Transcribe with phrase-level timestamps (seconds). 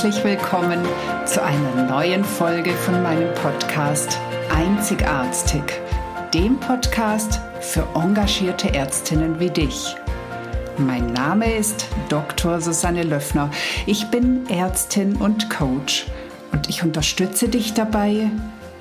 [0.00, 0.78] herzlich willkommen
[1.26, 4.16] zu einer neuen Folge von meinem Podcast
[4.48, 5.64] Einzigartig,
[6.32, 9.96] dem Podcast für engagierte Ärztinnen wie dich.
[10.76, 12.60] Mein Name ist Dr.
[12.60, 13.50] Susanne Löffner.
[13.86, 16.06] Ich bin Ärztin und Coach
[16.52, 18.30] und ich unterstütze dich dabei,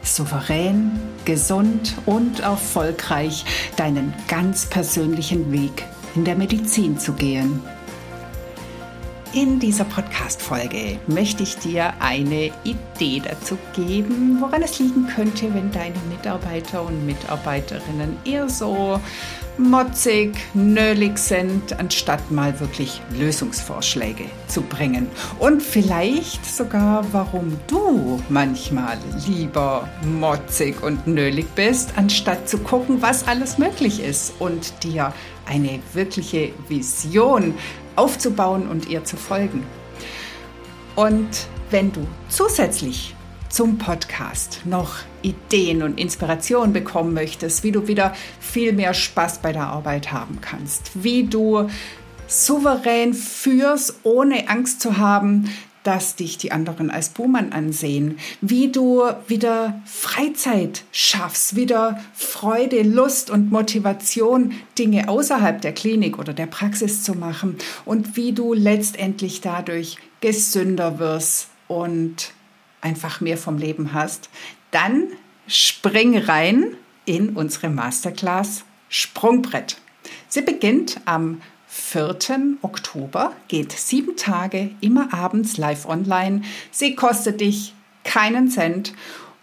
[0.04, 3.44] souverän, gesund und erfolgreich
[3.76, 7.64] deinen ganz persönlichen Weg in der Medizin zu gehen.
[9.34, 15.72] In dieser Podcast-Folge möchte ich dir eine Idee dazu geben, woran es liegen könnte, wenn
[15.72, 19.00] deine Mitarbeiter und Mitarbeiterinnen eher so
[19.58, 25.08] motzig, nölig sind, anstatt mal wirklich Lösungsvorschläge zu bringen.
[25.40, 28.98] Und vielleicht sogar, warum du manchmal
[29.28, 35.14] lieber motzig und nölig bist, anstatt zu gucken, was alles möglich ist und dir
[35.46, 37.56] eine wirkliche Vision
[37.98, 39.66] aufzubauen und ihr zu folgen.
[40.96, 43.16] Und wenn du zusätzlich
[43.50, 49.54] zum Podcast noch Ideen und Inspiration bekommen möchtest, wie du wieder viel mehr Spaß bei
[49.54, 51.70] der Arbeit haben kannst, wie du
[52.28, 55.50] souverän führst, ohne Angst zu haben,
[55.88, 63.30] dass dich die anderen als Buhmann ansehen, wie du wieder Freizeit schaffst, wieder Freude, Lust
[63.30, 69.40] und Motivation, Dinge außerhalb der Klinik oder der Praxis zu machen und wie du letztendlich
[69.40, 72.34] dadurch gesünder wirst und
[72.82, 74.30] einfach mehr vom Leben hast,
[74.72, 75.08] dann
[75.48, 79.78] spring rein in unsere Masterclass Sprungbrett.
[80.28, 82.18] Sie beginnt am 4.
[82.62, 86.42] Oktober, geht sieben Tage, immer abends live online.
[86.72, 87.74] Sie kostet dich
[88.04, 88.94] keinen Cent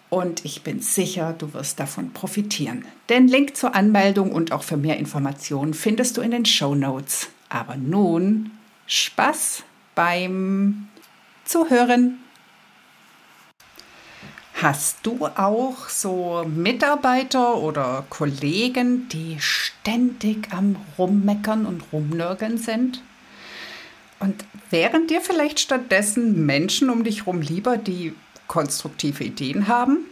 [0.09, 2.85] und ich bin sicher, du wirst davon profitieren.
[3.09, 7.29] Den Link zur Anmeldung und auch für mehr Informationen findest du in den Show Notes.
[7.49, 8.53] Aber nun
[8.87, 9.65] Spaß
[9.95, 10.89] beim
[11.45, 12.24] Zuhören.
[14.65, 23.03] Hast du auch so Mitarbeiter oder Kollegen, die ständig am Rummeckern und Rumnörgeln sind?
[24.21, 28.15] Und wären dir vielleicht stattdessen Menschen um dich herum lieber, die
[28.49, 30.07] konstruktive Ideen haben?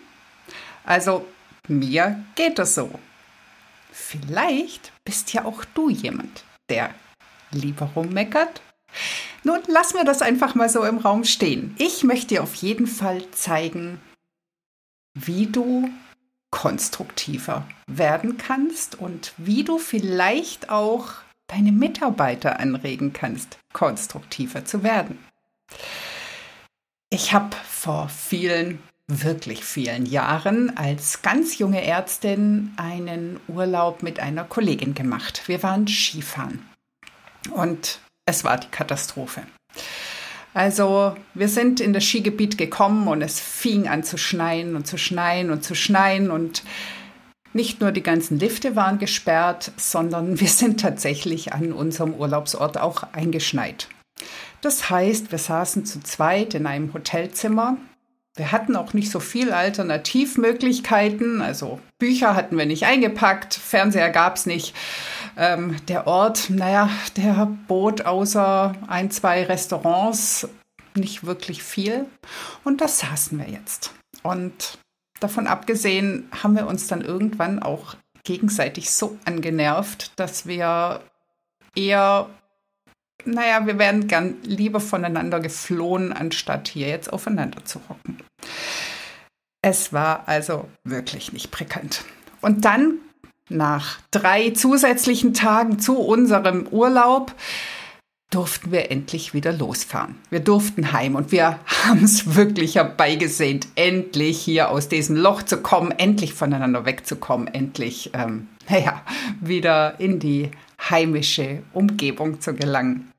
[0.85, 1.25] Also
[1.67, 2.91] mir geht es so.
[3.91, 6.91] Vielleicht bist ja auch du jemand, der
[7.53, 8.61] lieber rummeckert.
[9.45, 11.75] Nun, lass mir das einfach mal so im Raum stehen.
[11.79, 13.99] Ich möchte dir auf jeden Fall zeigen,
[15.15, 15.89] wie du
[16.51, 21.09] konstruktiver werden kannst und wie du vielleicht auch
[21.49, 25.19] deine Mitarbeiter anregen kannst, konstruktiver zu werden.
[27.11, 34.45] Ich habe vor vielen, wirklich vielen Jahren als ganz junge Ärztin einen Urlaub mit einer
[34.45, 35.43] Kollegin gemacht.
[35.47, 36.67] Wir waren Skifahren
[37.51, 39.43] und es war die Katastrophe.
[40.55, 44.99] Also wir sind in das Skigebiet gekommen und es fing an zu schneien und zu
[44.99, 46.63] schneien und zu schneien und
[47.55, 53.03] nicht nur die ganzen Lifte waren gesperrt, sondern wir sind tatsächlich an unserem Urlaubsort auch
[53.13, 53.89] eingeschneit.
[54.61, 57.79] Das heißt, wir saßen zu zweit in einem Hotelzimmer.
[58.35, 64.37] Wir hatten auch nicht so viel Alternativmöglichkeiten, also Bücher hatten wir nicht eingepackt, Fernseher gab
[64.37, 64.75] es nicht.
[65.37, 70.49] Ähm, der Ort, naja, der bot außer ein, zwei Restaurants
[70.95, 72.07] nicht wirklich viel.
[72.65, 73.93] Und da saßen wir jetzt.
[74.23, 74.79] Und
[75.21, 81.01] davon abgesehen haben wir uns dann irgendwann auch gegenseitig so angenervt, dass wir
[81.75, 82.29] eher,
[83.25, 88.19] naja, wir wären gern lieber voneinander geflohen, anstatt hier jetzt aufeinander zu hocken.
[89.63, 92.05] Es war also wirklich nicht prickelnd.
[92.41, 92.99] Und dann
[93.53, 97.35] nach drei zusätzlichen Tagen zu unserem Urlaub
[98.33, 100.17] durften wir endlich wieder losfahren.
[100.31, 105.59] Wir durften heim und wir haben es wirklich herbeigesehnt, endlich hier aus diesem Loch zu
[105.59, 109.03] kommen, endlich voneinander wegzukommen, endlich, ähm, naja,
[109.41, 110.51] wieder in die
[110.91, 113.13] heimische Umgebung zu gelangen.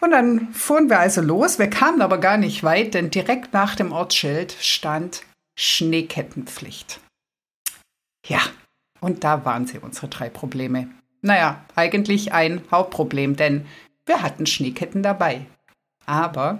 [0.00, 1.58] Und dann fuhren wir also los.
[1.58, 5.22] Wir kamen aber gar nicht weit, denn direkt nach dem Ortsschild stand
[5.58, 7.00] Schneekettenpflicht.
[8.26, 8.40] Ja,
[9.00, 10.88] und da waren sie, unsere drei Probleme.
[11.22, 13.66] Naja, eigentlich ein Hauptproblem, denn
[14.06, 15.46] wir hatten Schneeketten dabei.
[16.06, 16.58] Aber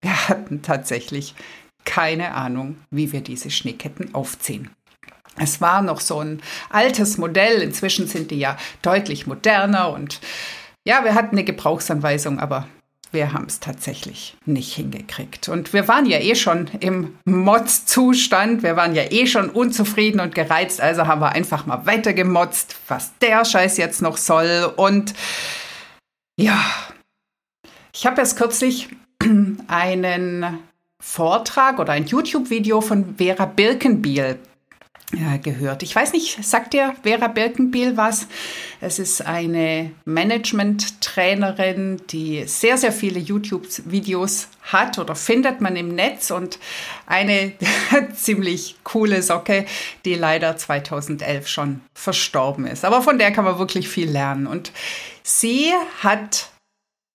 [0.00, 1.34] wir hatten tatsächlich
[1.84, 4.70] keine Ahnung, wie wir diese Schneeketten aufziehen.
[5.36, 7.62] Es war noch so ein altes Modell.
[7.62, 10.20] Inzwischen sind die ja deutlich moderner und
[10.84, 12.66] ja, wir hatten eine Gebrauchsanweisung, aber
[13.12, 15.48] wir haben es tatsächlich nicht hingekriegt.
[15.48, 18.62] Und wir waren ja eh schon im Motz-Zustand.
[18.62, 20.80] Wir waren ja eh schon unzufrieden und gereizt.
[20.80, 24.72] Also haben wir einfach mal weitergemotzt, was der Scheiß jetzt noch soll.
[24.76, 25.14] Und
[26.38, 26.58] ja,
[27.94, 28.88] ich habe erst kürzlich
[29.68, 30.58] einen
[31.02, 34.38] Vortrag oder ein YouTube-Video von Vera Birkenbiel
[35.42, 35.82] gehört.
[35.82, 38.26] Ich weiß nicht, sagt dir Vera Birkenbiel was?
[38.80, 46.30] Es ist eine Management-Trainerin, die sehr, sehr viele YouTube-Videos hat oder findet man im Netz
[46.30, 46.58] und
[47.06, 47.52] eine
[48.14, 49.66] ziemlich coole Socke,
[50.04, 52.84] die leider 2011 schon verstorben ist.
[52.84, 54.46] Aber von der kann man wirklich viel lernen.
[54.46, 54.72] Und
[55.22, 55.72] sie
[56.02, 56.48] hat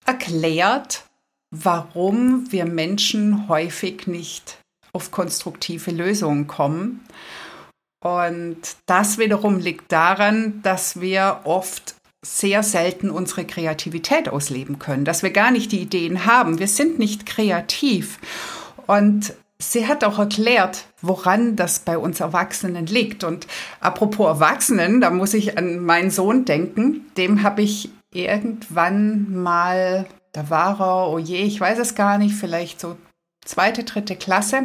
[0.05, 1.03] erklärt,
[1.49, 4.57] warum wir Menschen häufig nicht
[4.93, 7.01] auf konstruktive Lösungen kommen
[8.07, 15.23] und das wiederum liegt daran, dass wir oft sehr selten unsere Kreativität ausleben können, dass
[15.23, 16.59] wir gar nicht die Ideen haben.
[16.59, 18.19] Wir sind nicht kreativ.
[18.85, 23.23] Und sie hat auch erklärt, woran das bei uns Erwachsenen liegt.
[23.23, 23.47] Und
[23.79, 27.05] apropos Erwachsenen, da muss ich an meinen Sohn denken.
[27.17, 32.35] Dem habe ich irgendwann mal, da war er, oh je, ich weiß es gar nicht,
[32.35, 32.97] vielleicht so
[33.45, 34.63] zweite, dritte Klasse,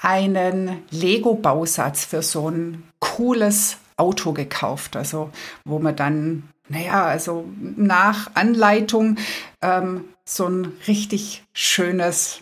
[0.00, 4.96] einen Lego-Bausatz für so ein cooles Auto gekauft.
[4.96, 5.30] Also
[5.64, 9.16] wo man dann, naja, also nach Anleitung
[9.62, 12.40] ähm, so ein richtig schönes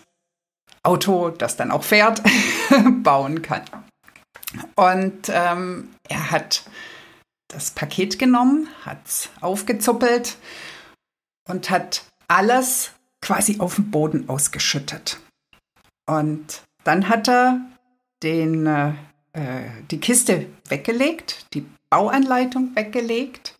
[0.82, 2.22] Auto, das dann auch fährt,
[3.02, 3.62] bauen kann.
[4.76, 6.64] Und ähm, er hat
[7.48, 10.36] das Paket genommen, hat es aufgezuppelt
[11.48, 15.18] und hat alles quasi auf den Boden ausgeschüttet.
[16.06, 17.60] Und dann hat er
[18.22, 18.92] den, äh,
[19.90, 23.54] die Kiste weggelegt, die Bauanleitung weggelegt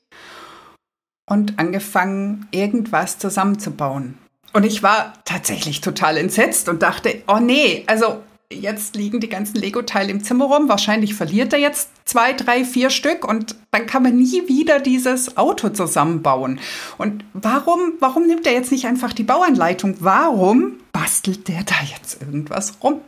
[1.29, 4.17] und angefangen, irgendwas zusammenzubauen.
[4.55, 9.59] Und ich war tatsächlich total entsetzt und dachte, oh nee, also jetzt liegen die ganzen
[9.59, 10.71] Lego-Teile im Zimmer rum.
[10.71, 15.37] Wahrscheinlich verliert er jetzt zwei, drei, vier Stück und dann kann man nie wieder dieses
[15.37, 16.61] Auto zusammenbauen.
[16.97, 19.97] Und warum, warum nimmt er jetzt nicht einfach die Bauanleitung?
[20.01, 23.03] Warum bastelt der da jetzt irgendwas rum?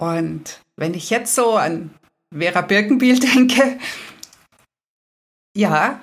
[0.00, 1.90] Und wenn ich jetzt so an
[2.32, 3.78] Vera Birkenbiel denke,
[5.56, 6.00] ja,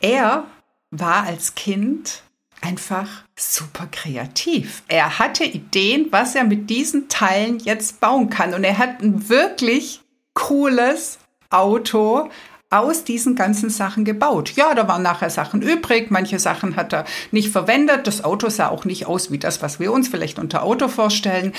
[0.00, 0.46] er
[0.90, 2.22] war als Kind
[2.60, 4.82] einfach super kreativ.
[4.86, 8.54] Er hatte Ideen, was er mit diesen Teilen jetzt bauen kann.
[8.54, 10.00] Und er hat ein wirklich
[10.34, 11.18] cooles
[11.50, 12.30] Auto
[12.72, 14.52] aus diesen ganzen Sachen gebaut.
[14.56, 18.06] Ja, da waren nachher Sachen übrig, manche Sachen hat er nicht verwendet.
[18.06, 21.52] Das Auto sah auch nicht aus wie das, was wir uns vielleicht unter Auto vorstellen.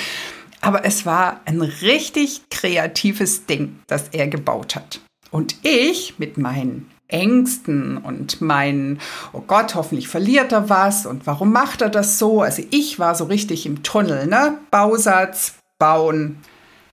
[0.61, 5.01] Aber es war ein richtig kreatives Ding, das er gebaut hat.
[5.29, 8.99] Und ich mit meinen Ängsten und meinen,
[9.33, 12.41] oh Gott, hoffentlich verliert er was und warum macht er das so?
[12.41, 14.57] Also ich war so richtig im Tunnel, ne?
[14.71, 16.37] Bausatz, bauen,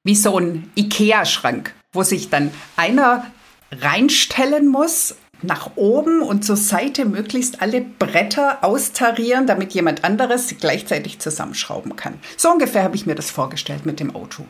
[0.04, 3.26] wie so ein Ikea-Schrank, wo sich dann einer
[3.72, 11.18] reinstellen muss, nach oben und zur Seite möglichst alle Bretter austarieren, damit jemand anderes gleichzeitig
[11.18, 12.18] zusammenschrauben kann.
[12.36, 14.44] So ungefähr habe ich mir das vorgestellt mit dem Auto.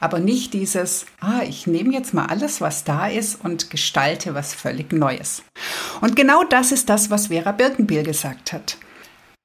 [0.00, 4.54] Aber nicht dieses, ah, ich nehme jetzt mal alles, was da ist und gestalte was
[4.54, 5.42] völlig Neues.
[6.00, 8.76] Und genau das ist das, was Vera Birkenbiel gesagt hat.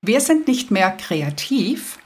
[0.03, 1.99] Wir sind nicht mehr kreativ,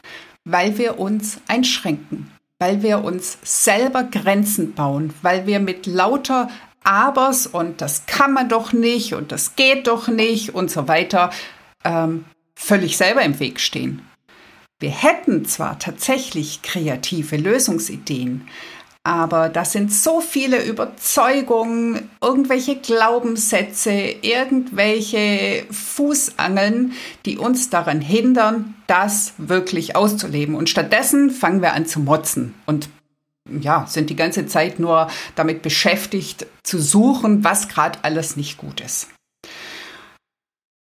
[0.45, 6.49] weil wir uns einschränken, weil wir uns selber Grenzen bauen, weil wir mit lauter
[6.85, 11.31] Abers und das kann man doch nicht und das geht doch nicht und so weiter
[11.83, 12.25] ähm,
[12.55, 14.01] völlig selber im Weg stehen.
[14.79, 18.47] Wir hätten zwar tatsächlich kreative Lösungsideen,
[19.05, 26.93] aber das sind so viele Überzeugungen, irgendwelche Glaubenssätze, irgendwelche Fußangeln,
[27.25, 30.55] die uns daran hindern, das wirklich auszuleben.
[30.55, 32.89] Und stattdessen fangen wir an zu motzen und
[33.49, 38.81] ja, sind die ganze Zeit nur damit beschäftigt zu suchen, was gerade alles nicht gut
[38.81, 39.09] ist.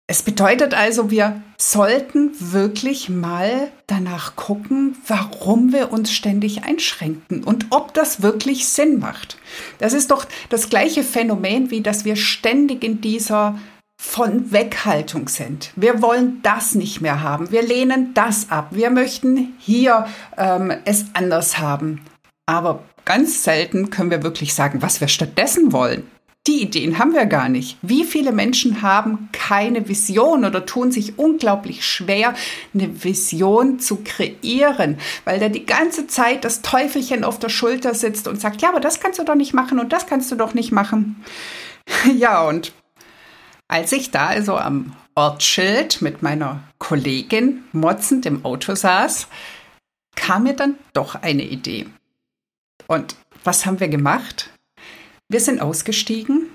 [0.07, 7.67] Es bedeutet also, wir sollten wirklich mal danach gucken, warum wir uns ständig einschränken und
[7.71, 9.37] ob das wirklich Sinn macht.
[9.79, 13.57] Das ist doch das gleiche Phänomen, wie dass wir ständig in dieser
[13.99, 15.71] von Weghaltung sind.
[15.75, 17.49] Wir wollen das nicht mehr haben.
[17.49, 18.67] Wir lehnen das ab.
[18.71, 20.05] Wir möchten hier
[20.37, 22.01] ähm, es anders haben.
[22.45, 26.09] Aber ganz selten können wir wirklich sagen, was wir stattdessen wollen.
[26.47, 27.77] Die Ideen haben wir gar nicht.
[27.81, 32.35] Wie viele Menschen haben keine Vision oder tun sich unglaublich schwer,
[32.71, 38.27] eine Vision zu kreieren, weil da die ganze Zeit das Teufelchen auf der Schulter sitzt
[38.27, 40.53] und sagt, ja, aber das kannst du doch nicht machen und das kannst du doch
[40.53, 41.23] nicht machen.
[42.15, 42.73] Ja, und
[43.67, 49.27] als ich da also am Ortsschild mit meiner Kollegin motzend im Auto saß,
[50.15, 51.85] kam mir dann doch eine Idee.
[52.87, 54.49] Und was haben wir gemacht?
[55.27, 56.49] Wir sind ausgestiegen.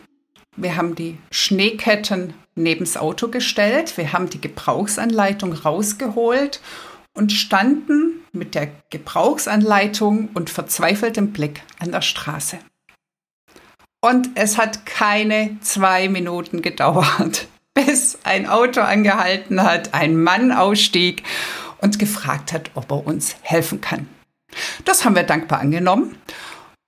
[0.56, 3.96] Wir haben die Schneeketten nebens Auto gestellt.
[3.96, 6.60] Wir haben die Gebrauchsanleitung rausgeholt
[7.14, 12.58] und standen mit der Gebrauchsanleitung und verzweifeltem Blick an der Straße.
[14.00, 21.22] Und es hat keine zwei Minuten gedauert, bis ein Auto angehalten hat, ein Mann ausstieg
[21.78, 24.08] und gefragt hat, ob er uns helfen kann.
[24.84, 26.16] Das haben wir dankbar angenommen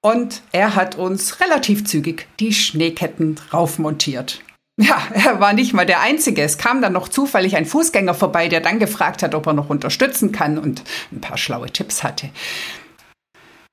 [0.04, 4.42] und er hat uns relativ zügig die Schneeketten raufmontiert.
[4.80, 6.42] Ja, er war nicht mal der Einzige.
[6.42, 9.70] Es kam dann noch zufällig ein Fußgänger vorbei, der dann gefragt hat, ob er noch
[9.70, 12.30] unterstützen kann und ein paar schlaue Tipps hatte.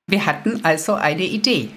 [0.06, 1.70] Wir hatten also eine Idee.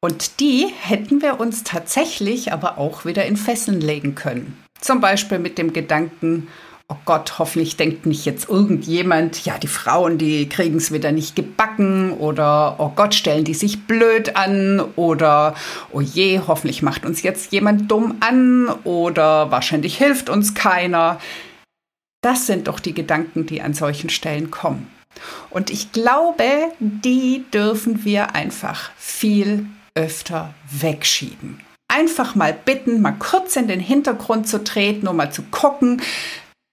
[0.00, 4.62] Und die hätten wir uns tatsächlich aber auch wieder in Fesseln legen können.
[4.80, 6.48] Zum Beispiel mit dem Gedanken,
[6.88, 11.34] oh Gott, hoffentlich denkt nicht jetzt irgendjemand, ja, die Frauen, die kriegen es wieder nicht
[11.34, 15.54] gebacken oder oh Gott, stellen die sich blöd an oder
[15.92, 21.18] oh je, hoffentlich macht uns jetzt jemand dumm an oder wahrscheinlich hilft uns keiner.
[22.22, 24.90] Das sind doch die Gedanken, die an solchen Stellen kommen.
[25.50, 26.44] Und ich glaube,
[26.80, 34.48] die dürfen wir einfach viel öfter wegschieben einfach mal bitten, mal kurz in den Hintergrund
[34.48, 36.02] zu treten, um mal zu gucken,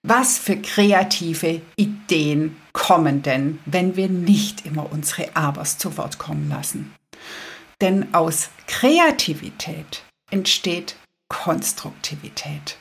[0.04, 6.50] was für kreative Ideen kommen denn, wenn wir nicht immer unsere Abers zu Wort kommen
[6.50, 6.94] lassen?
[7.82, 10.96] Denn aus Kreativität entsteht
[11.30, 12.78] Konstruktivität.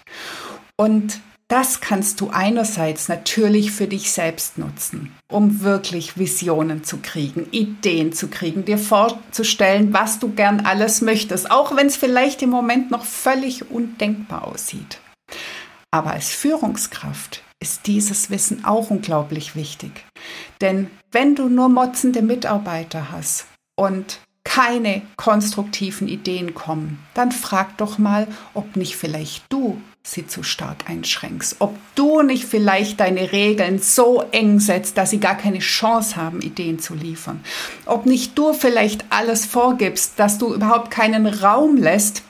[0.77, 7.49] Und das kannst du einerseits natürlich für dich selbst nutzen, um wirklich Visionen zu kriegen,
[7.51, 12.51] Ideen zu kriegen, dir vorzustellen, was du gern alles möchtest, auch wenn es vielleicht im
[12.51, 15.01] Moment noch völlig undenkbar aussieht.
[15.91, 20.05] Aber als Führungskraft ist dieses Wissen auch unglaublich wichtig.
[20.61, 27.99] Denn wenn du nur motzende Mitarbeiter hast und keine konstruktiven Ideen kommen, dann frag doch
[27.99, 33.79] mal, ob nicht vielleicht du sie zu stark einschränkst, ob du nicht vielleicht deine Regeln
[33.79, 37.45] so eng setzt, dass sie gar keine Chance haben, Ideen zu liefern,
[37.85, 42.23] ob nicht du vielleicht alles vorgibst, dass du überhaupt keinen Raum lässt,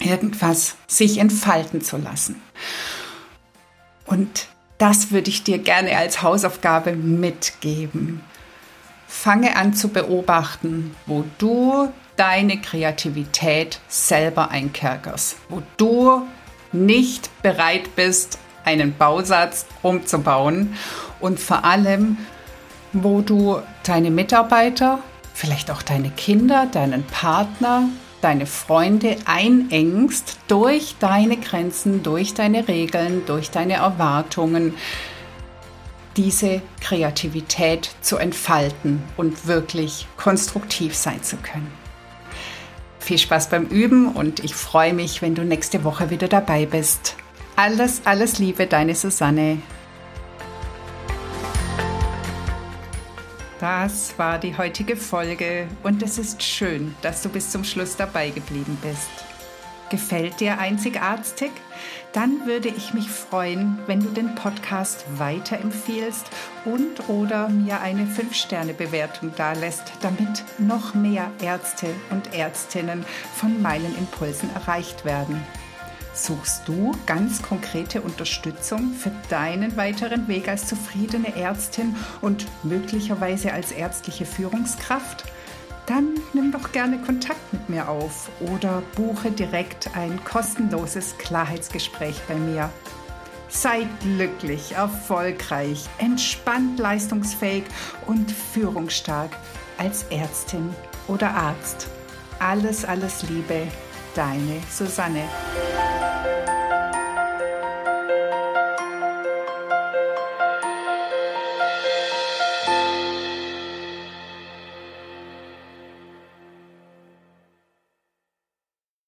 [0.00, 2.40] irgendwas sich entfalten zu lassen.
[4.06, 8.20] Und das würde ich dir gerne als Hausaufgabe mitgeben.
[9.06, 16.22] Fange an zu beobachten, wo du deine Kreativität selber einkerkerst, wo du
[16.72, 20.74] nicht bereit bist, einen Bausatz umzubauen
[21.20, 22.18] und vor allem,
[22.92, 24.98] wo du deine Mitarbeiter,
[25.34, 27.84] vielleicht auch deine Kinder, deinen Partner,
[28.24, 34.74] deine Freunde einengst durch deine Grenzen, durch deine Regeln, durch deine Erwartungen,
[36.16, 41.70] diese Kreativität zu entfalten und wirklich konstruktiv sein zu können.
[42.98, 47.16] Viel Spaß beim Üben und ich freue mich, wenn du nächste Woche wieder dabei bist.
[47.56, 49.58] Alles, alles Liebe, deine Susanne.
[53.64, 58.28] Das war die heutige Folge und es ist schön, dass du bis zum Schluss dabei
[58.28, 59.08] geblieben bist.
[59.88, 61.50] Gefällt dir Einzigartig?
[62.12, 66.26] Dann würde ich mich freuen, wenn du den Podcast weiterempfiehlst
[66.66, 74.50] und oder mir eine 5-Sterne-Bewertung dalässt, damit noch mehr Ärzte und Ärztinnen von meinen Impulsen
[74.54, 75.42] erreicht werden.
[76.14, 83.72] Suchst du ganz konkrete Unterstützung für deinen weiteren Weg als zufriedene Ärztin und möglicherweise als
[83.72, 85.24] ärztliche Führungskraft?
[85.86, 92.36] Dann nimm doch gerne Kontakt mit mir auf oder buche direkt ein kostenloses Klarheitsgespräch bei
[92.36, 92.70] mir.
[93.48, 97.64] Sei glücklich, erfolgreich, entspannt leistungsfähig
[98.06, 99.30] und führungsstark
[99.78, 100.74] als Ärztin
[101.08, 101.88] oder Arzt.
[102.38, 103.66] Alles, alles Liebe,
[104.14, 105.24] deine Susanne.